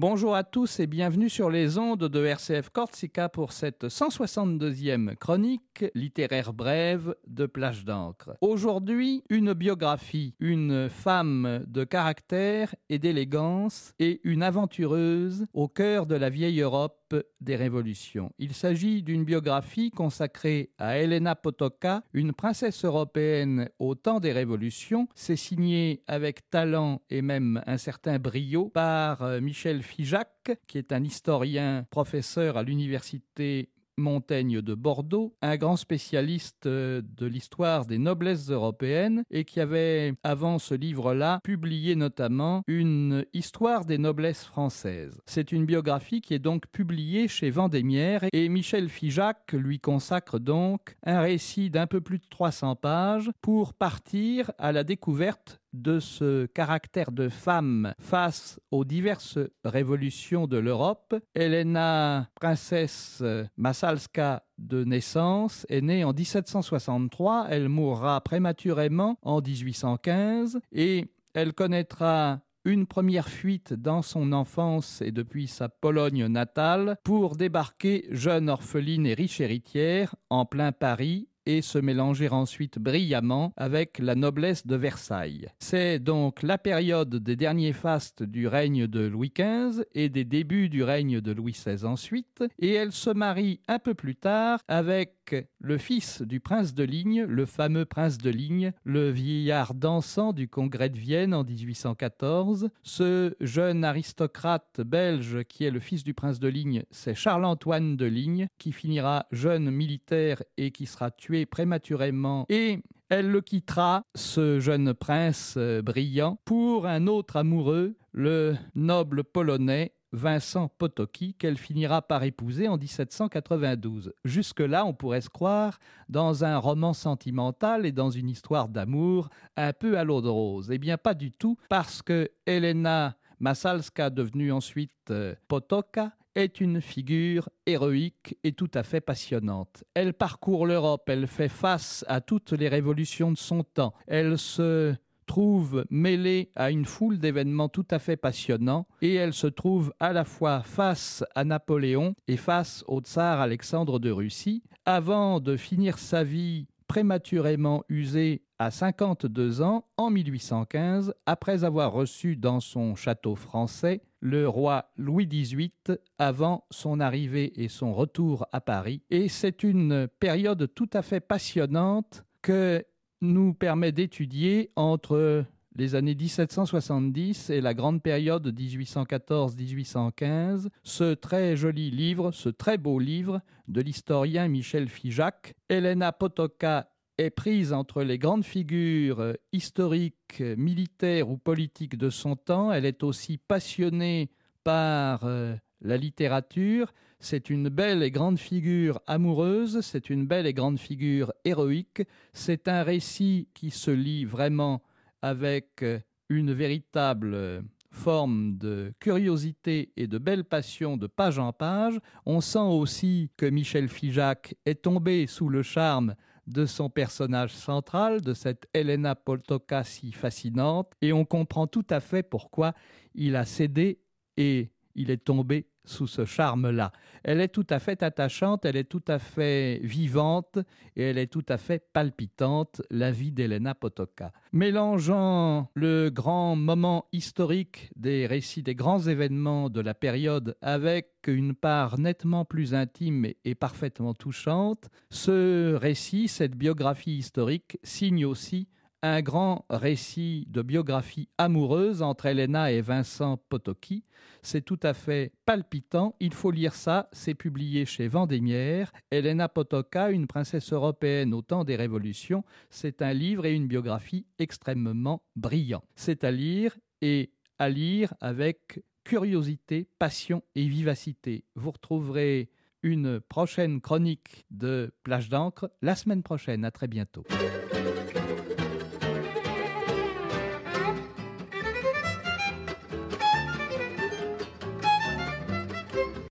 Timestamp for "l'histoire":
37.26-37.84